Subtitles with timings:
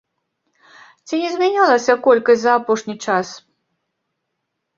[1.05, 3.27] Ці не змянялася колькасць за апошні час?